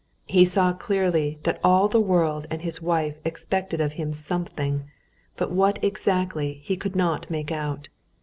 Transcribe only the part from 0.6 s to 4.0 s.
clearly that all the world and his wife expected of